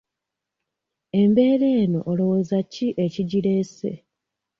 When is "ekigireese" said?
3.05-3.91